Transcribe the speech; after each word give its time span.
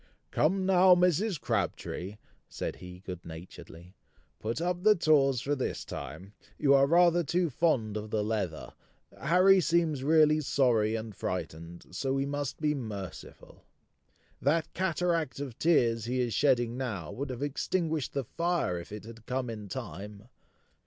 "Come 0.31 0.65
now, 0.65 0.95
Mrs. 0.95 1.39
Crabtree," 1.39 2.17
said 2.49 2.77
he 2.77 3.01
good 3.01 3.23
naturedly; 3.23 3.93
"put 4.39 4.59
up 4.59 4.81
the 4.81 4.95
tawse 4.95 5.41
for 5.41 5.53
this 5.55 5.85
time; 5.85 6.33
you 6.57 6.73
are 6.73 6.87
rather 6.87 7.23
too 7.23 7.51
fond 7.51 7.95
of 7.95 8.09
the 8.09 8.23
leather. 8.23 8.73
Harry 9.19 9.61
seems 9.61 10.03
really 10.03 10.41
sorry 10.41 10.95
and 10.95 11.15
frightened, 11.15 11.85
so 11.91 12.13
we 12.13 12.25
must 12.25 12.59
be 12.59 12.73
merciful. 12.73 13.63
That 14.41 14.73
cataract 14.73 15.39
of 15.39 15.59
tears 15.59 16.05
he 16.05 16.19
is 16.19 16.33
shedding 16.33 16.77
now, 16.77 17.11
would 17.11 17.29
have 17.29 17.43
extinguished 17.43 18.13
the 18.13 18.23
fire 18.23 18.79
if 18.79 18.91
it 18.91 19.03
had 19.03 19.27
come 19.27 19.51
in 19.51 19.67
time! 19.69 20.29